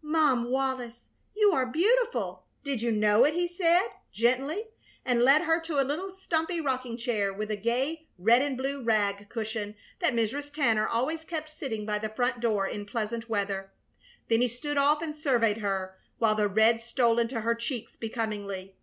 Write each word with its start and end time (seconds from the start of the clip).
"Mom 0.00 0.44
Wallis, 0.50 1.08
you 1.36 1.52
are 1.52 1.66
beautiful. 1.66 2.46
Did 2.64 2.80
you 2.80 2.90
know 2.90 3.26
it?" 3.26 3.34
he 3.34 3.46
said, 3.46 3.88
gently, 4.10 4.68
and 5.04 5.20
led 5.22 5.42
her 5.42 5.60
to 5.60 5.78
a 5.82 5.84
little 5.84 6.10
stumpy 6.10 6.62
rocking 6.62 6.96
chair 6.96 7.30
with 7.30 7.50
a 7.50 7.56
gay 7.56 8.06
red 8.16 8.40
and 8.40 8.56
blue 8.56 8.82
rag 8.82 9.28
cushion 9.28 9.74
that 10.00 10.14
Mrs. 10.14 10.50
Tanner 10.50 10.88
always 10.88 11.24
kept 11.24 11.50
sitting 11.50 11.84
by 11.84 11.98
the 11.98 12.08
front 12.08 12.40
door 12.40 12.66
in 12.66 12.86
pleasant 12.86 13.28
weather. 13.28 13.70
Then 14.28 14.40
he 14.40 14.48
stood 14.48 14.78
off 14.78 15.02
and 15.02 15.14
surveyed 15.14 15.58
her, 15.58 15.98
while 16.16 16.36
the 16.36 16.48
red 16.48 16.80
stole 16.80 17.18
into 17.18 17.40
her 17.42 17.54
cheeks 17.54 17.94
becomingly. 17.94 18.76